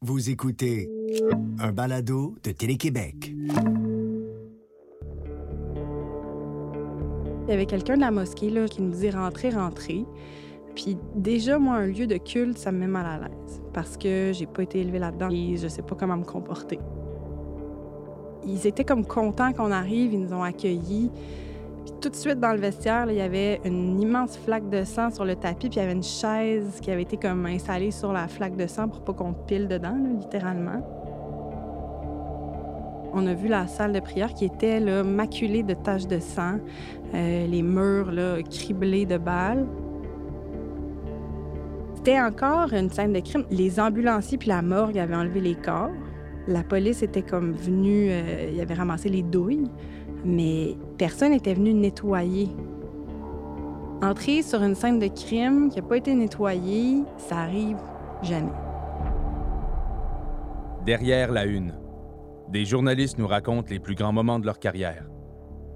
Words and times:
Vous 0.00 0.30
écoutez 0.30 0.88
un 1.58 1.72
balado 1.72 2.36
de 2.44 2.52
Télé-Québec. 2.52 3.34
Il 7.42 7.48
y 7.48 7.52
avait 7.52 7.66
quelqu'un 7.66 7.96
de 7.96 8.02
la 8.02 8.12
mosquée 8.12 8.52
qui 8.70 8.80
nous 8.80 8.92
dit 8.92 9.10
rentrer, 9.10 9.50
rentrer. 9.50 10.04
Puis 10.76 10.96
déjà, 11.16 11.58
moi, 11.58 11.74
un 11.78 11.88
lieu 11.88 12.06
de 12.06 12.16
culte, 12.16 12.58
ça 12.58 12.70
me 12.70 12.78
met 12.78 12.86
mal 12.86 13.06
à 13.06 13.18
l'aise 13.26 13.60
parce 13.74 13.96
que 13.96 14.30
j'ai 14.32 14.46
pas 14.46 14.62
été 14.62 14.78
élevée 14.78 15.00
là-dedans 15.00 15.30
et 15.30 15.56
je 15.56 15.66
sais 15.66 15.82
pas 15.82 15.96
comment 15.96 16.16
me 16.16 16.24
comporter. 16.24 16.78
Ils 18.46 18.68
étaient 18.68 18.84
comme 18.84 19.04
contents 19.04 19.52
qu'on 19.52 19.72
arrive, 19.72 20.12
ils 20.12 20.20
nous 20.20 20.32
ont 20.32 20.44
accueillis. 20.44 21.10
Tout 22.00 22.10
de 22.10 22.14
suite 22.14 22.38
dans 22.38 22.52
le 22.52 22.58
vestiaire, 22.58 23.06
il 23.08 23.16
y 23.16 23.20
avait 23.20 23.60
une 23.64 24.00
immense 24.00 24.38
flaque 24.38 24.68
de 24.68 24.84
sang 24.84 25.10
sur 25.10 25.24
le 25.24 25.34
tapis, 25.34 25.68
puis 25.68 25.78
il 25.78 25.82
y 25.82 25.84
avait 25.84 25.94
une 25.94 26.02
chaise 26.02 26.78
qui 26.80 26.90
avait 26.90 27.02
été 27.02 27.16
comme 27.16 27.44
installée 27.46 27.90
sur 27.90 28.12
la 28.12 28.28
flaque 28.28 28.56
de 28.56 28.66
sang 28.66 28.88
pour 28.88 29.00
pas 29.00 29.12
qu'on 29.12 29.32
pile 29.32 29.66
dedans, 29.66 29.96
littéralement. 30.20 30.80
On 33.12 33.26
a 33.26 33.34
vu 33.34 33.48
la 33.48 33.66
salle 33.66 33.92
de 33.92 34.00
prière 34.00 34.32
qui 34.34 34.44
était 34.44 34.80
maculée 35.02 35.62
de 35.62 35.74
taches 35.74 36.06
de 36.06 36.20
sang, 36.20 36.58
euh, 37.14 37.46
les 37.46 37.62
murs 37.62 38.12
criblés 38.48 39.06
de 39.06 39.18
balles. 39.18 39.66
C'était 41.96 42.20
encore 42.20 42.72
une 42.72 42.90
scène 42.90 43.12
de 43.12 43.20
crime. 43.20 43.44
Les 43.50 43.80
ambulanciers 43.80 44.38
puis 44.38 44.48
la 44.48 44.62
morgue 44.62 44.98
avaient 44.98 45.16
enlevé 45.16 45.40
les 45.40 45.56
corps. 45.56 45.90
La 46.46 46.62
police 46.62 47.02
était 47.02 47.22
comme 47.22 47.52
venue, 47.52 48.08
euh, 48.10 48.50
il 48.52 48.60
avait 48.60 48.74
ramassé 48.74 49.08
les 49.08 49.22
douilles, 49.22 49.68
mais 50.24 50.76
personne 50.98 51.30
n'était 51.30 51.54
venu 51.54 51.72
nettoyer. 51.72 52.48
Entrer 54.02 54.42
sur 54.42 54.62
une 54.62 54.74
scène 54.74 54.98
de 54.98 55.06
crime 55.06 55.70
qui 55.70 55.80
n'a 55.80 55.86
pas 55.86 55.96
été 55.96 56.14
nettoyée, 56.14 57.02
ça 57.16 57.38
arrive 57.38 57.78
jamais. 58.22 58.52
Derrière 60.84 61.32
la 61.32 61.46
une, 61.46 61.74
des 62.48 62.64
journalistes 62.64 63.18
nous 63.18 63.26
racontent 63.26 63.68
les 63.70 63.80
plus 63.80 63.94
grands 63.94 64.12
moments 64.12 64.38
de 64.38 64.46
leur 64.46 64.58
carrière. 64.58 65.08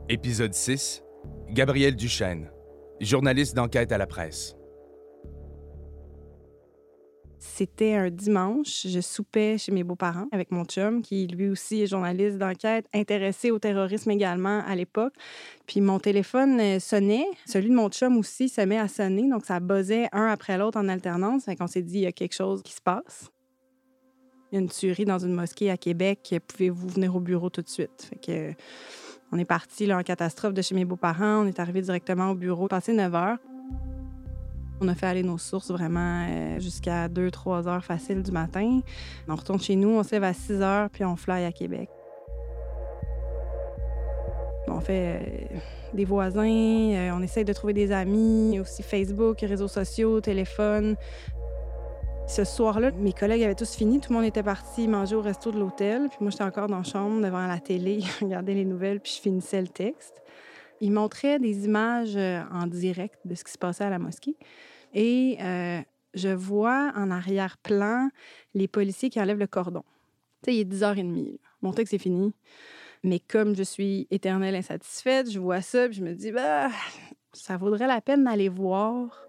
Épisode 0.08 0.54
6, 0.54 1.02
Gabriel 1.50 1.96
Duchesne, 1.96 2.50
journaliste 3.00 3.54
d'enquête 3.56 3.92
à 3.92 3.98
la 3.98 4.06
presse. 4.06 4.56
C'était 7.44 7.94
un 7.94 8.08
dimanche. 8.08 8.86
Je 8.86 9.00
soupais 9.00 9.58
chez 9.58 9.72
mes 9.72 9.82
beaux-parents 9.82 10.28
avec 10.30 10.52
mon 10.52 10.64
chum, 10.64 11.02
qui 11.02 11.26
lui 11.26 11.48
aussi 11.48 11.82
est 11.82 11.88
journaliste 11.88 12.38
d'enquête, 12.38 12.86
intéressé 12.94 13.50
au 13.50 13.58
terrorisme 13.58 14.12
également 14.12 14.62
à 14.64 14.76
l'époque. 14.76 15.12
Puis 15.66 15.80
mon 15.80 15.98
téléphone 15.98 16.60
euh, 16.60 16.78
sonnait. 16.78 17.26
Celui 17.44 17.70
de 17.70 17.74
mon 17.74 17.88
chum 17.88 18.16
aussi 18.16 18.48
se 18.48 18.60
met 18.60 18.78
à 18.78 18.86
sonner. 18.86 19.28
Donc 19.28 19.44
ça 19.44 19.58
buzzait 19.58 20.08
un 20.12 20.28
après 20.28 20.56
l'autre 20.56 20.78
en 20.78 20.88
alternance. 20.88 21.46
Fait 21.46 21.56
qu'on 21.56 21.66
s'est 21.66 21.82
dit, 21.82 21.98
il 21.98 22.02
y 22.02 22.06
a 22.06 22.12
quelque 22.12 22.34
chose 22.34 22.62
qui 22.62 22.74
se 22.74 22.80
passe. 22.80 23.28
Il 24.52 24.54
y 24.54 24.58
a 24.58 24.60
une 24.60 24.68
tuerie 24.68 25.04
dans 25.04 25.18
une 25.18 25.34
mosquée 25.34 25.72
à 25.72 25.76
Québec. 25.76 26.36
Pouvez-vous 26.46 26.90
venir 26.90 27.16
au 27.16 27.20
bureau 27.20 27.50
tout 27.50 27.62
de 27.62 27.68
suite? 27.68 28.08
Fait 28.08 28.20
que, 28.20 28.54
on 29.32 29.38
est 29.38 29.44
parti 29.44 29.92
en 29.92 30.04
catastrophe 30.04 30.54
de 30.54 30.62
chez 30.62 30.76
mes 30.76 30.84
beaux-parents. 30.84 31.42
On 31.42 31.46
est 31.48 31.58
arrivé 31.58 31.82
directement 31.82 32.30
au 32.30 32.34
bureau, 32.36 32.68
passé 32.68 32.92
9 32.92 33.14
heures. 33.16 33.38
On 34.84 34.88
a 34.88 34.96
fait 34.96 35.06
aller 35.06 35.22
nos 35.22 35.38
sources 35.38 35.70
vraiment 35.70 36.26
euh, 36.28 36.58
jusqu'à 36.58 37.06
2-3 37.06 37.68
heures 37.68 37.84
faciles 37.84 38.20
du 38.20 38.32
matin. 38.32 38.80
On 39.28 39.36
retourne 39.36 39.60
chez 39.60 39.76
nous, 39.76 39.90
on 39.90 40.02
se 40.02 40.10
lève 40.10 40.24
à 40.24 40.32
6 40.32 40.60
heures, 40.60 40.90
puis 40.90 41.04
on 41.04 41.14
fly 41.14 41.44
à 41.44 41.52
Québec. 41.52 41.88
On 44.66 44.80
fait 44.80 45.20
euh, 45.22 45.58
des 45.94 46.04
voisins, 46.04 46.42
euh, 46.42 47.12
on 47.14 47.22
essaye 47.22 47.44
de 47.44 47.52
trouver 47.52 47.74
des 47.74 47.92
amis, 47.92 48.58
aussi 48.58 48.82
Facebook, 48.82 49.38
réseaux 49.42 49.68
sociaux, 49.68 50.20
téléphone. 50.20 50.96
Ce 52.26 52.42
soir-là, 52.42 52.90
mes 52.90 53.12
collègues 53.12 53.44
avaient 53.44 53.54
tous 53.54 53.76
fini, 53.76 54.00
tout 54.00 54.10
le 54.10 54.16
monde 54.16 54.26
était 54.26 54.42
parti 54.42 54.88
manger 54.88 55.14
au 55.14 55.22
resto 55.22 55.52
de 55.52 55.60
l'hôtel, 55.60 56.08
puis 56.08 56.18
moi 56.22 56.30
j'étais 56.30 56.42
encore 56.42 56.66
dans 56.66 56.78
la 56.78 56.82
chambre 56.82 57.22
devant 57.22 57.46
la 57.46 57.60
télé, 57.60 58.00
regarder 58.20 58.54
les 58.54 58.64
nouvelles, 58.64 58.98
puis 58.98 59.12
je 59.16 59.20
finissais 59.20 59.60
le 59.60 59.68
texte. 59.68 60.22
Ils 60.80 60.90
montraient 60.90 61.38
des 61.38 61.66
images 61.66 62.16
en 62.52 62.66
direct 62.66 63.14
de 63.24 63.36
ce 63.36 63.44
qui 63.44 63.52
se 63.52 63.58
passait 63.58 63.84
à 63.84 63.90
la 63.90 64.00
mosquée. 64.00 64.34
Et 64.92 65.38
euh, 65.40 65.80
je 66.14 66.28
vois 66.28 66.92
en 66.94 67.10
arrière-plan 67.10 68.08
les 68.54 68.68
policiers 68.68 69.10
qui 69.10 69.20
enlèvent 69.20 69.38
le 69.38 69.46
cordon. 69.46 69.82
Tu 70.42 70.50
sais, 70.50 70.56
il 70.56 70.60
est 70.60 70.64
10h30. 70.64 71.38
Mon 71.62 71.72
texte 71.72 71.94
est 71.94 71.98
fini. 71.98 72.32
Mais 73.04 73.18
comme 73.18 73.56
je 73.56 73.62
suis 73.62 74.06
éternelle 74.10 74.54
insatisfaite, 74.54 75.30
je 75.30 75.38
vois 75.38 75.60
ça, 75.60 75.88
puis 75.88 75.98
je 75.98 76.04
me 76.04 76.14
dis, 76.14 76.30
bah, 76.30 76.70
ça 77.32 77.56
vaudrait 77.56 77.88
la 77.88 78.00
peine 78.00 78.24
d'aller 78.24 78.48
voir 78.48 79.26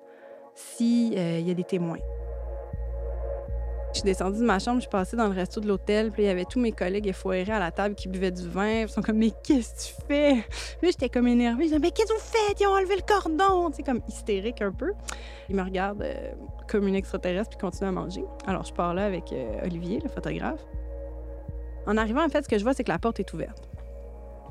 s'il 0.55 1.17
euh, 1.17 1.39
y 1.39 1.49
a 1.49 1.53
des 1.53 1.63
témoins. 1.63 1.97
Je 3.93 3.99
suis 3.99 4.05
descendue 4.05 4.39
de 4.39 4.43
ma 4.43 4.57
chambre, 4.57 4.77
je 4.77 4.81
suis 4.81 4.89
passée 4.89 5.15
dans 5.15 5.27
le 5.27 5.35
resto 5.35 5.61
de 5.61 5.67
l'hôtel, 5.67 6.11
puis 6.11 6.23
il 6.23 6.25
y 6.25 6.29
avait 6.29 6.45
tous 6.45 6.59
mes 6.59 6.71
collègues 6.71 7.05
effoirés 7.05 7.51
à 7.51 7.59
la 7.59 7.69
table 7.69 7.93
qui 7.93 8.07
buvaient 8.07 8.31
du 8.31 8.49
vin. 8.49 8.81
Ils 8.81 8.89
sont 8.89 9.03
comme, 9.03 9.17
mais 9.17 9.29
qu'est-ce 9.43 9.91
que 9.91 10.01
tu 10.01 10.07
fais? 10.07 10.35
Là, 10.35 10.41
j'étais 10.89 11.09
comme 11.09 11.27
énervée. 11.27 11.65
Je 11.65 11.67
disais, 11.67 11.79
mais 11.79 11.91
qu'est-ce 11.91 12.07
que 12.07 12.13
vous 12.13 12.19
faites? 12.19 12.59
Ils 12.59 12.65
ont 12.65 12.71
enlevé 12.71 12.95
le 12.95 13.03
cordon. 13.03 13.69
Tu 13.69 13.77
sais, 13.77 13.83
comme 13.83 14.01
hystérique 14.07 14.63
un 14.63 14.71
peu. 14.71 14.93
Ils 15.47 15.55
me 15.55 15.61
regardent 15.61 16.01
euh, 16.01 16.31
comme 16.67 16.87
une 16.87 16.95
extraterrestre, 16.95 17.51
puis 17.51 17.59
continuent 17.59 17.89
à 17.89 17.91
manger. 17.91 18.25
Alors, 18.47 18.63
je 18.63 18.73
pars 18.73 18.95
là 18.95 19.05
avec 19.05 19.31
euh, 19.31 19.63
Olivier, 19.63 19.99
le 20.03 20.09
photographe. 20.09 20.65
En 21.85 21.95
arrivant, 21.95 22.25
en 22.25 22.29
fait, 22.29 22.43
ce 22.43 22.49
que 22.49 22.57
je 22.57 22.63
vois, 22.63 22.73
c'est 22.73 22.83
que 22.83 22.91
la 22.91 22.97
porte 22.97 23.19
est 23.19 23.31
ouverte. 23.31 23.69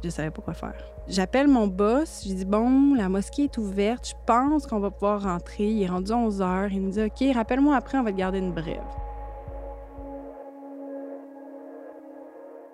Je 0.04 0.08
savais 0.08 0.30
pas 0.30 0.42
quoi 0.42 0.54
faire. 0.54 0.74
J'appelle 1.08 1.48
mon 1.48 1.66
boss, 1.66 2.22
je 2.28 2.32
dis 2.32 2.44
bon, 2.44 2.94
la 2.94 3.08
mosquée 3.08 3.44
est 3.44 3.58
ouverte, 3.58 4.06
je 4.08 4.14
pense 4.24 4.68
qu'on 4.68 4.78
va 4.78 4.90
pouvoir 4.90 5.24
rentrer. 5.24 5.68
Il 5.68 5.82
est 5.82 5.88
rendu 5.88 6.12
11 6.12 6.42
heures. 6.42 6.72
Il 6.72 6.80
me 6.80 6.90
dit 6.92 7.02
OK, 7.02 7.34
rappelle-moi 7.34 7.74
après, 7.74 7.98
on 7.98 8.04
va 8.04 8.12
te 8.12 8.16
garder 8.16 8.38
une 8.38 8.52
brève. 8.52 8.82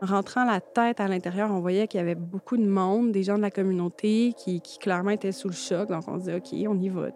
En 0.00 0.06
rentrant 0.06 0.44
la 0.44 0.60
tête 0.60 1.00
à 1.00 1.08
l'intérieur, 1.08 1.50
on 1.50 1.60
voyait 1.60 1.88
qu'il 1.88 1.98
y 1.98 2.00
avait 2.00 2.14
beaucoup 2.14 2.56
de 2.56 2.66
monde, 2.66 3.10
des 3.10 3.24
gens 3.24 3.36
de 3.36 3.42
la 3.42 3.50
communauté 3.50 4.32
qui, 4.36 4.60
clairement 4.80 5.10
étaient 5.10 5.32
sous 5.32 5.48
le 5.48 5.54
choc. 5.54 5.88
Donc, 5.88 6.04
on 6.06 6.20
se 6.20 6.24
dit, 6.24 6.34
OK, 6.34 6.70
on 6.70 6.80
y 6.80 6.88
va. 6.88 7.08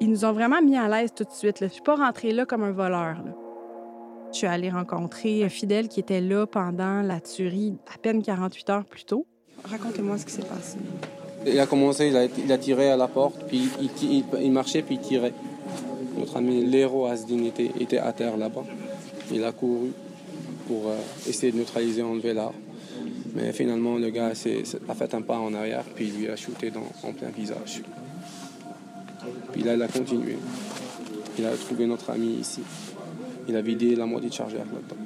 Ils 0.00 0.08
nous 0.08 0.24
ont 0.24 0.32
vraiment 0.32 0.62
mis 0.62 0.76
à 0.76 0.88
l'aise 0.88 1.12
tout 1.14 1.24
de 1.24 1.30
suite. 1.30 1.58
Je 1.60 1.64
ne 1.64 1.70
suis 1.70 1.82
pas 1.82 1.96
rentrée 1.96 2.32
là 2.32 2.46
comme 2.46 2.62
un 2.62 2.72
voleur. 2.72 3.16
Je 4.32 4.38
suis 4.38 4.46
allée 4.46 4.70
rencontrer 4.70 5.44
un 5.44 5.48
fidèle 5.48 5.88
qui 5.88 6.00
était 6.00 6.22
là 6.22 6.46
pendant 6.46 7.02
la 7.02 7.20
tuerie 7.20 7.76
à 7.94 7.98
peine 7.98 8.22
48 8.22 8.70
heures 8.70 8.84
plus 8.84 9.04
tôt. 9.04 9.26
Racontez-moi 9.64 10.18
ce 10.18 10.24
qui 10.26 10.32
s'est 10.32 10.42
passé. 10.42 10.78
Il 11.46 11.60
a 11.60 11.66
commencé, 11.66 12.08
il 12.08 12.52
a, 12.52 12.58
tiré 12.58 12.90
à 12.90 12.96
la 12.96 13.08
porte, 13.08 13.44
puis 13.46 13.68
il, 14.40 14.52
marchait, 14.52 14.82
puis 14.82 14.94
il 14.94 15.00
tirait. 15.00 15.34
Notre 16.18 16.38
ami 16.38 16.64
l'héros 16.64 17.06
Asdin 17.06 17.44
était 17.44 17.98
à 17.98 18.12
terre 18.12 18.38
là-bas. 18.38 18.64
Il 19.30 19.44
a 19.44 19.52
couru 19.52 19.92
pour 20.66 20.88
euh, 20.88 20.96
essayer 21.28 21.52
de 21.52 21.58
neutraliser, 21.58 22.02
enlever 22.02 22.34
l'arme. 22.34 22.54
Mais 23.34 23.52
finalement, 23.52 23.96
le 23.96 24.10
gars 24.10 24.26
a 24.28 24.34
fait 24.34 25.14
un 25.14 25.22
pas 25.22 25.38
en 25.38 25.52
arrière, 25.54 25.84
puis 25.94 26.06
il 26.06 26.20
lui 26.20 26.28
a 26.28 26.36
shooté 26.36 26.70
dans, 26.70 26.86
en 27.02 27.12
plein 27.12 27.30
visage. 27.30 27.82
Puis 29.52 29.62
là, 29.62 29.74
il 29.74 29.82
a 29.82 29.88
continué. 29.88 30.36
Il 31.38 31.44
a 31.46 31.50
trouvé 31.56 31.86
notre 31.86 32.10
ami 32.10 32.34
ici. 32.34 32.60
Il 33.48 33.56
a 33.56 33.60
vidé 33.60 33.96
la 33.96 34.06
moitié 34.06 34.28
de 34.28 34.34
chargeur 34.34 34.60
là-dedans. 34.60 35.02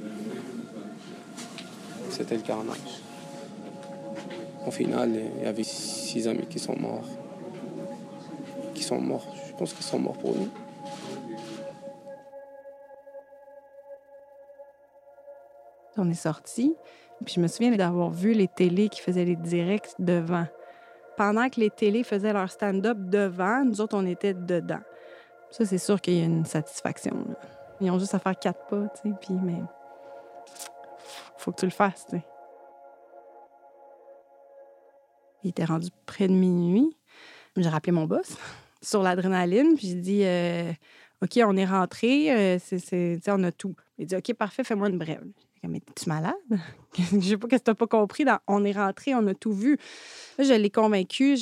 C'était 2.10 2.36
le 2.36 2.42
carnage. 2.42 2.76
Au 4.66 4.70
final, 4.70 5.10
il 5.38 5.44
y 5.44 5.46
avait 5.46 5.62
six 5.62 6.28
amis 6.28 6.46
qui 6.50 6.58
sont 6.58 6.76
morts. 6.78 7.08
Qui 8.74 8.82
sont 8.82 9.00
morts. 9.00 9.26
Je 9.46 9.52
pense 9.56 9.72
qu'ils 9.72 9.86
sont 9.86 9.98
morts 9.98 10.18
pour 10.18 10.36
nous. 10.36 10.48
On 15.98 16.08
est 16.10 16.14
sorti. 16.14 16.74
Puis 17.24 17.34
je 17.34 17.40
me 17.40 17.48
souviens 17.48 17.70
d'avoir 17.72 18.10
vu 18.10 18.32
les 18.32 18.48
télés 18.48 18.88
qui 18.88 19.00
faisaient 19.00 19.24
les 19.24 19.36
directs 19.36 19.90
devant. 19.98 20.46
Pendant 21.16 21.48
que 21.48 21.60
les 21.60 21.70
télés 21.70 22.04
faisaient 22.04 22.32
leur 22.32 22.50
stand-up 22.50 22.96
devant, 22.98 23.64
nous 23.64 23.80
autres, 23.80 23.96
on 23.96 24.06
était 24.06 24.34
dedans. 24.34 24.80
Ça, 25.50 25.64
c'est 25.64 25.78
sûr 25.78 26.00
qu'il 26.00 26.14
y 26.14 26.22
a 26.22 26.24
une 26.24 26.44
satisfaction. 26.44 27.26
Ils 27.80 27.90
ont 27.90 27.98
juste 27.98 28.14
à 28.14 28.18
faire 28.18 28.38
quatre 28.38 28.66
pas, 28.66 28.88
tu 28.88 29.10
sais, 29.10 29.14
puis 29.20 29.34
mais 29.34 29.62
faut 31.36 31.52
que 31.52 31.60
tu 31.60 31.66
le 31.66 31.72
fasses. 31.72 32.06
Il 35.42 35.50
était 35.50 35.64
rendu 35.64 35.88
près 36.04 36.28
de 36.28 36.32
minuit. 36.32 36.96
J'ai 37.56 37.68
rappelé 37.68 37.92
mon 37.92 38.04
boss 38.04 38.36
sur 38.82 39.02
l'adrénaline, 39.02 39.76
puis 39.76 39.88
j'ai 39.88 39.94
dit 39.94 40.20
euh, 40.24 40.72
OK, 41.22 41.38
on 41.44 41.56
est 41.56 41.64
rentré, 41.64 42.32
euh, 42.32 42.58
c'est, 42.60 43.20
on 43.28 43.42
a 43.42 43.52
tout. 43.52 43.74
Il 43.98 44.06
dit 44.06 44.16
OK, 44.16 44.34
parfait, 44.34 44.62
fais-moi 44.62 44.88
une 44.88 44.98
brève. 44.98 45.24
Mais 45.66 45.78
es-tu 45.78 46.08
malade? 46.08 46.34
je 46.98 47.20
sais 47.20 47.36
pas 47.36 47.48
ce 47.50 47.56
que 47.56 47.62
tu 47.62 47.70
n'as 47.70 47.74
pas 47.74 47.86
compris. 47.86 48.24
on 48.46 48.64
est 48.64 48.72
rentré, 48.72 49.14
on 49.14 49.26
a 49.26 49.34
tout 49.34 49.52
vu. 49.52 49.76
Là, 50.38 50.44
je 50.44 50.54
l'ai 50.54 50.70
convaincu. 50.70 51.36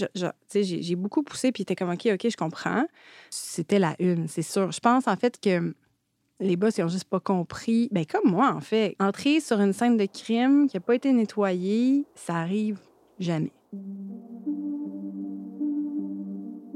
j'ai 0.54 0.96
beaucoup 0.96 1.22
poussé, 1.22 1.52
puis 1.52 1.62
il 1.62 1.64
était 1.64 1.76
comme 1.76 1.90
OK, 1.90 2.08
OK, 2.12 2.28
je 2.28 2.36
comprends. 2.36 2.86
C'était 3.30 3.78
la 3.78 3.94
une, 3.98 4.28
c'est 4.28 4.42
sûr. 4.42 4.72
Je 4.72 4.80
pense 4.80 5.06
en 5.06 5.16
fait 5.16 5.40
que 5.40 5.74
les 6.40 6.56
boss, 6.56 6.76
ils 6.78 6.82
n'ont 6.82 6.88
juste 6.88 7.08
pas 7.08 7.20
compris. 7.20 7.88
Ben 7.92 8.04
comme 8.04 8.30
moi, 8.30 8.52
en 8.54 8.60
fait. 8.60 8.96
Entrer 8.98 9.40
sur 9.40 9.60
une 9.60 9.72
scène 9.72 9.96
de 9.96 10.06
crime 10.06 10.68
qui 10.68 10.76
n'a 10.76 10.80
pas 10.80 10.94
été 10.94 11.12
nettoyée, 11.12 12.04
ça 12.14 12.36
arrive 12.36 12.78
jamais. 13.18 13.52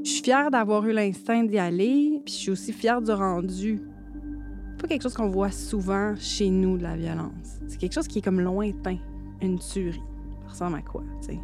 Je 0.03 0.09
suis 0.09 0.23
fière 0.23 0.49
d'avoir 0.49 0.85
eu 0.87 0.93
l'instinct 0.93 1.43
d'y 1.43 1.59
aller, 1.59 2.21
puis 2.25 2.33
je 2.33 2.39
suis 2.39 2.51
aussi 2.51 2.73
fière 2.73 3.01
du 3.01 3.11
rendu 3.11 3.81
pas 4.81 4.87
quelque 4.87 5.03
chose 5.03 5.13
qu'on 5.13 5.29
voit 5.29 5.51
souvent 5.51 6.15
chez 6.17 6.49
nous, 6.49 6.77
de 6.77 6.83
la 6.83 6.95
violence. 6.95 7.59
C'est 7.67 7.77
quelque 7.77 7.93
chose 7.93 8.07
qui 8.07 8.19
est 8.19 8.21
comme 8.21 8.41
lointain, 8.41 8.97
une 9.41 9.59
tuerie. 9.59 10.03
Ça 10.43 10.49
ressemble 10.49 10.77
à 10.77 10.81
quoi, 10.81 11.03
tu 11.21 11.27
sais? 11.27 11.39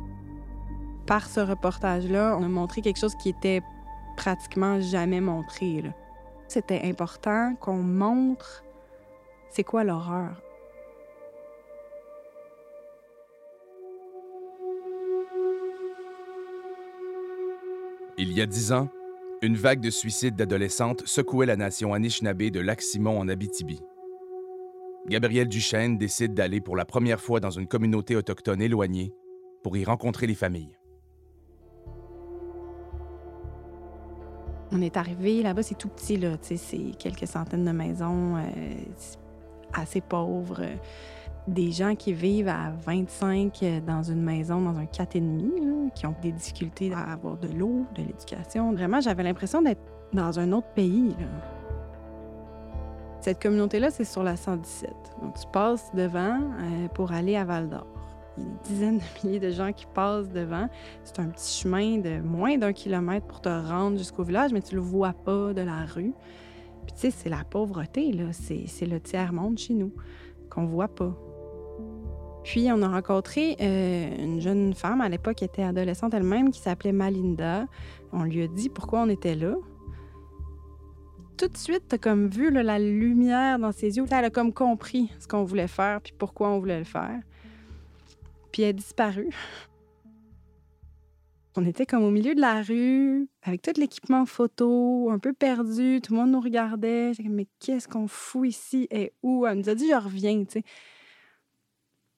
Par 1.05 1.27
ce 1.27 1.39
reportage-là, 1.39 2.35
on 2.39 2.43
a 2.43 2.47
montré 2.47 2.81
quelque 2.81 2.99
chose 2.99 3.15
qui 3.15 3.29
était 3.29 3.61
pratiquement 4.17 4.81
jamais 4.81 5.21
montré. 5.21 5.83
C'était 6.47 6.81
important 6.83 7.55
qu'on 7.59 7.77
montre 7.77 8.63
c'est 9.49 9.63
quoi 9.63 9.83
l'horreur. 9.83 10.41
Il 18.19 18.33
y 18.33 18.41
a 18.41 18.45
dix 18.45 18.71
ans, 18.71 18.89
une 19.41 19.55
vague 19.55 19.81
de 19.81 19.89
suicides 19.89 20.35
d'adolescentes 20.35 21.05
secouait 21.05 21.45
la 21.45 21.55
nation 21.55 21.93
Anishinaabe 21.93 22.49
de 22.49 22.59
Lac-Simon 22.59 23.19
en 23.19 23.27
Abitibi. 23.27 23.79
Gabriel 25.07 25.47
Duchesne 25.47 25.97
décide 25.97 26.33
d'aller 26.33 26.59
pour 26.59 26.75
la 26.75 26.85
première 26.85 27.21
fois 27.21 27.39
dans 27.39 27.51
une 27.51 27.67
communauté 27.67 28.15
autochtone 28.15 28.61
éloignée 28.61 29.13
pour 29.63 29.77
y 29.77 29.85
rencontrer 29.85 30.27
les 30.27 30.35
familles. 30.35 30.77
On 34.71 34.81
est 34.81 34.97
arrivé 34.97 35.43
là-bas, 35.43 35.63
c'est 35.63 35.77
tout 35.77 35.87
petit, 35.87 36.17
là. 36.17 36.35
C'est 36.41 36.91
quelques 36.99 37.27
centaines 37.27 37.63
de 37.63 37.71
maisons 37.71 38.35
euh, 38.35 38.41
assez 39.71 40.01
pauvres. 40.01 40.65
Des 41.47 41.71
gens 41.71 41.95
qui 41.95 42.13
vivent 42.13 42.49
à 42.49 42.71
25 42.85 43.63
euh, 43.63 43.79
dans 43.79 44.03
une 44.03 44.21
maison, 44.21 44.61
dans 44.61 44.77
un 44.77 44.85
4,5, 44.85 45.91
qui 45.93 46.05
ont 46.05 46.15
des 46.21 46.31
difficultés 46.31 46.91
à 46.93 47.13
avoir 47.13 47.37
de 47.37 47.47
l'eau, 47.47 47.85
de 47.95 48.01
l'éducation. 48.01 48.73
Vraiment, 48.73 48.99
j'avais 48.99 49.23
l'impression 49.23 49.61
d'être 49.61 49.81
dans 50.13 50.39
un 50.39 50.51
autre 50.51 50.67
pays. 50.75 51.15
Cette 53.21 53.41
communauté-là, 53.41 53.91
c'est 53.91 54.03
sur 54.03 54.23
la 54.23 54.37
117. 54.37 54.89
Donc, 55.21 55.39
tu 55.39 55.47
passes 55.51 55.91
devant 55.93 56.39
euh, 56.39 56.87
pour 56.93 57.11
aller 57.11 57.35
à 57.35 57.45
Val 57.45 57.69
d'Or. 57.69 57.87
Il 58.37 58.43
y 58.43 58.45
a 58.45 58.49
une 58.49 58.57
dizaine 58.63 58.97
de 58.99 59.03
milliers 59.27 59.39
de 59.39 59.49
gens 59.49 59.73
qui 59.73 59.85
passent 59.93 60.29
devant. 60.29 60.69
C'est 61.03 61.19
un 61.19 61.27
petit 61.27 61.59
chemin 61.61 61.97
de 61.97 62.21
moins 62.21 62.57
d'un 62.57 62.73
kilomètre 62.73 63.25
pour 63.25 63.41
te 63.41 63.49
rendre 63.49 63.97
jusqu'au 63.97 64.23
village, 64.23 64.53
mais 64.53 64.61
tu 64.61 64.75
le 64.75 64.81
vois 64.81 65.13
pas 65.13 65.53
de 65.53 65.61
la 65.61 65.85
rue. 65.85 66.13
Puis 66.85 66.93
tu 66.93 66.99
sais, 67.01 67.11
c'est 67.11 67.29
la 67.29 67.43
pauvreté, 67.43 68.11
là. 68.11 68.25
C'est 68.31 68.85
le 68.85 68.99
tiers-monde 68.99 69.57
chez 69.57 69.73
nous 69.73 69.91
qu'on 70.49 70.65
voit 70.65 70.87
pas. 70.87 71.13
Puis 72.47 72.69
on 72.71 72.81
a 72.81 72.87
rencontré 72.87 73.57
euh, 73.59 74.23
une 74.23 74.39
jeune 74.39 74.73
femme, 74.73 75.01
à 75.01 75.09
l'époque, 75.09 75.35
qui 75.35 75.43
était 75.43 75.63
adolescente 75.63 76.13
elle-même, 76.13 76.49
qui 76.49 76.61
s'appelait 76.61 76.93
Malinda. 76.93 77.65
On 78.13 78.23
lui 78.23 78.41
a 78.41 78.47
dit 78.47 78.69
pourquoi 78.69 79.01
on 79.01 79.09
était 79.09 79.35
là. 79.35 79.55
Tout 81.37 81.49
de 81.49 81.57
suite, 81.57 81.83
t'as 81.89 81.97
comme 81.97 82.29
vu 82.29 82.49
la 82.49 82.79
lumière 82.79 83.59
dans 83.59 83.73
ses 83.73 83.97
yeux. 83.97 84.05
Elle 84.09 84.23
a 84.23 84.29
comme 84.29 84.53
compris 84.53 85.11
ce 85.19 85.27
qu'on 85.27 85.43
voulait 85.43 85.67
faire, 85.67 85.99
puis 85.99 86.13
pourquoi 86.17 86.47
on 86.47 86.59
voulait 86.59 86.79
le 86.79 86.85
faire. 86.85 87.19
Puis 88.53 88.61
elle 88.61 88.69
a 88.69 88.73
disparu. 88.73 89.27
On 91.57 91.65
était 91.65 91.85
comme 91.85 92.05
au 92.05 92.11
milieu 92.11 92.33
de 92.33 92.39
la 92.39 92.61
rue, 92.61 93.27
avec 93.43 93.61
tout 93.61 93.73
l'équipement 93.75 94.25
photo, 94.25 95.09
un 95.11 95.19
peu 95.19 95.33
perdu. 95.33 95.99
Tout 96.01 96.13
le 96.13 96.19
monde 96.19 96.31
nous 96.31 96.39
regardait. 96.39 97.11
Mais 97.25 97.47
qu'est-ce 97.59 97.89
qu'on 97.89 98.07
fout 98.07 98.47
ici? 98.47 98.87
Et 98.89 99.11
où? 99.21 99.45
Elle 99.45 99.57
nous 99.57 99.69
a 99.69 99.75
dit, 99.75 99.89
je 99.89 100.01
reviens. 100.01 100.45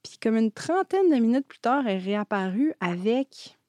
Puis 0.09 0.17
comme 0.17 0.37
une 0.37 0.51
trentaine 0.51 1.11
de 1.11 1.15
minutes 1.17 1.45
plus 1.45 1.59
tard, 1.59 1.87
elle 1.87 1.97
est 1.97 2.03
réapparue 2.03 2.73
avec 2.79 3.59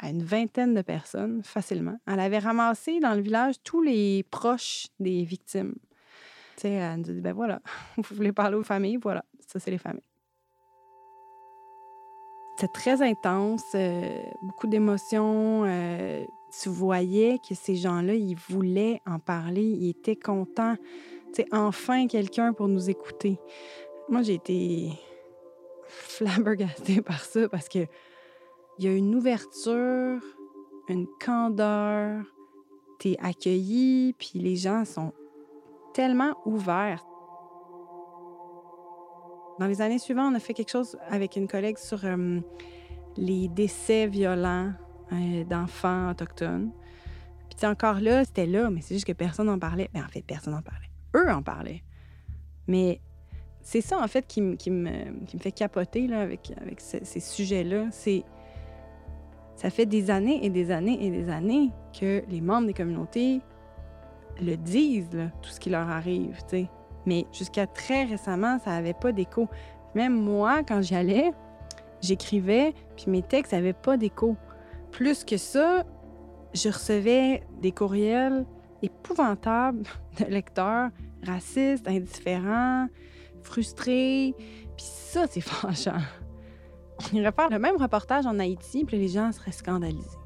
une 0.00 0.22
vingtaine 0.22 0.74
de 0.74 0.82
personnes, 0.82 1.42
facilement. 1.42 1.98
Elle 2.06 2.20
avait 2.20 2.38
ramassé 2.38 3.00
dans 3.00 3.14
le 3.14 3.20
village 3.20 3.56
tous 3.64 3.82
les 3.82 4.22
proches 4.30 4.86
des 5.00 5.24
victimes. 5.24 5.74
Tu 6.54 6.62
sais, 6.62 6.70
elle 6.70 7.00
nous 7.00 7.10
a 7.10 7.12
dit, 7.12 7.20
ben 7.20 7.32
voilà, 7.32 7.60
vous 7.96 8.14
voulez 8.14 8.32
parler 8.32 8.56
aux 8.56 8.62
familles, 8.62 8.98
voilà, 9.02 9.24
ça 9.44 9.58
c'est 9.58 9.72
les 9.72 9.78
familles. 9.78 10.04
C'était 12.56 12.72
très 12.72 13.02
intense, 13.02 13.64
euh, 13.74 14.22
beaucoup 14.42 14.68
d'émotions. 14.68 15.64
Euh, 15.64 16.24
tu 16.62 16.68
voyais 16.68 17.38
que 17.48 17.56
ces 17.56 17.74
gens-là, 17.74 18.14
ils 18.14 18.36
voulaient 18.36 19.00
en 19.04 19.18
parler, 19.18 19.64
ils 19.64 19.90
étaient 19.90 20.16
contents. 20.16 20.76
Tu 21.34 21.42
sais, 21.42 21.46
enfin 21.50 22.06
quelqu'un 22.06 22.52
pour 22.52 22.68
nous 22.68 22.88
écouter. 22.88 23.40
Moi, 24.08 24.22
j'ai 24.22 24.34
été 24.34 24.92
flabbergastée 26.08 27.02
par 27.02 27.24
ça 27.24 27.48
parce 27.48 27.68
que 27.68 27.86
il 28.78 28.84
y 28.84 28.88
a 28.88 28.92
une 28.92 29.14
ouverture, 29.14 30.22
une 30.88 31.06
candeur, 31.22 32.24
t'es 32.98 33.16
accueilli, 33.20 34.14
puis 34.18 34.32
les 34.36 34.56
gens 34.56 34.86
sont 34.86 35.12
tellement 35.92 36.34
ouverts. 36.46 37.04
Dans 39.58 39.66
les 39.66 39.82
années 39.82 39.98
suivantes, 39.98 40.32
on 40.32 40.34
a 40.34 40.40
fait 40.40 40.54
quelque 40.54 40.70
chose 40.70 40.96
avec 41.10 41.36
une 41.36 41.46
collègue 41.46 41.76
sur 41.76 42.06
euh, 42.06 42.40
les 43.18 43.48
décès 43.48 44.06
violents 44.06 44.72
euh, 45.12 45.44
d'enfants 45.44 46.10
autochtones. 46.10 46.72
Puis 47.50 47.66
encore 47.66 48.00
là, 48.00 48.24
c'était 48.24 48.46
là, 48.46 48.70
mais 48.70 48.80
c'est 48.80 48.94
juste 48.94 49.06
que 49.06 49.12
personne 49.12 49.46
n'en 49.46 49.58
parlait. 49.58 49.90
Mais 49.92 50.00
ben, 50.00 50.06
en 50.06 50.08
fait, 50.08 50.22
personne 50.22 50.54
n'en 50.54 50.62
parlait. 50.62 50.90
Eux 51.14 51.30
en 51.30 51.42
parlaient. 51.42 51.82
Mais 52.66 53.02
c'est 53.62 53.80
ça, 53.80 53.98
en 54.02 54.08
fait, 54.08 54.26
qui, 54.26 54.40
me, 54.40 54.54
qui 54.56 54.70
me 54.70 55.38
fait 55.38 55.52
capoter 55.52 56.06
là, 56.06 56.20
avec, 56.20 56.52
avec 56.60 56.80
ces 56.80 57.20
sujets-là. 57.20 57.86
C'est. 57.90 58.24
Ça 59.56 59.68
fait 59.68 59.84
des 59.84 60.10
années 60.10 60.44
et 60.44 60.48
des 60.48 60.70
années 60.70 61.04
et 61.04 61.10
des 61.10 61.28
années 61.28 61.70
que 61.98 62.22
les 62.30 62.40
membres 62.40 62.66
des 62.66 62.72
communautés 62.72 63.42
le 64.40 64.56
disent, 64.56 65.10
tout 65.42 65.50
ce 65.50 65.60
qui 65.60 65.68
leur 65.68 65.88
arrive, 65.88 66.38
tu. 66.48 66.64
Mais 67.04 67.26
jusqu'à 67.32 67.66
très 67.66 68.04
récemment, 68.04 68.58
ça 68.58 68.70
n'avait 68.70 68.94
pas 68.94 69.12
d'écho. 69.12 69.48
Même 69.94 70.14
moi, 70.14 70.62
quand 70.66 70.80
j'y 70.80 70.94
allais, 70.94 71.32
j'écrivais, 72.00 72.74
puis 72.96 73.06
mes 73.08 73.22
textes 73.22 73.52
n'avaient 73.52 73.72
pas 73.74 73.96
d'écho. 73.96 74.36
Plus 74.90 75.24
que 75.24 75.36
ça, 75.36 75.84
je 76.54 76.68
recevais 76.68 77.42
des 77.60 77.72
courriels 77.72 78.46
épouvantables 78.82 79.82
de 80.18 80.24
lecteurs 80.24 80.90
racistes, 81.22 81.86
indifférents, 81.86 82.88
frustrés. 83.42 84.34
Puis 84.76 84.86
ça, 84.86 85.26
c'est 85.28 85.40
fâchant. 85.40 86.00
On 87.12 87.16
irait 87.16 87.32
faire 87.32 87.50
le 87.50 87.58
même 87.58 87.76
reportage 87.76 88.26
en 88.26 88.38
Haïti, 88.38 88.84
puis 88.84 88.98
les 88.98 89.08
gens 89.08 89.32
seraient 89.32 89.52
scandalisés. 89.52 90.18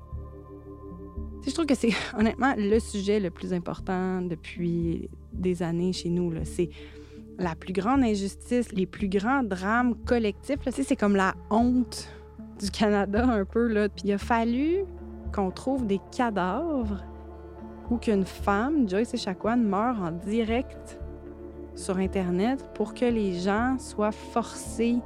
je 1.47 1.53
trouve 1.53 1.67
que 1.67 1.75
c'est 1.75 1.93
honnêtement 2.19 2.55
le 2.57 2.79
sujet 2.81 3.21
le 3.21 3.31
plus 3.31 3.53
important 3.53 4.21
depuis 4.23 5.09
des 5.33 5.63
années 5.63 5.93
chez 5.93 6.09
nous. 6.09 6.33
C'est 6.45 6.71
la 7.39 7.55
plus 7.55 7.73
grande 7.73 8.03
injustice, 8.03 8.73
les 8.73 8.87
plus 8.87 9.09
grands 9.09 9.43
drames 9.43 9.95
collectifs. 10.05 10.59
C'est 10.71 10.97
comme 10.97 11.17
la 11.17 11.35
honte 11.51 12.09
du 12.61 12.71
Canada 12.71 13.25
un 13.27 13.45
peu. 13.45 13.69
Puis 13.95 14.05
il 14.05 14.13
a 14.13 14.19
fallu 14.19 14.85
qu'on 15.33 15.51
trouve 15.51 15.87
des 15.87 16.01
cadavres 16.17 17.03
ou 17.91 17.99
qu'une 17.99 18.25
femme, 18.25 18.89
Joyce 18.89 19.15
Echaquan, 19.15 19.59
meure 19.59 20.01
en 20.01 20.13
direct 20.13 20.99
sur 21.75 21.99
Internet 21.99 22.65
pour 22.75 22.95
que 22.95 23.05
les 23.05 23.39
gens 23.39 23.77
soient 23.79 24.13
forcés 24.13 24.99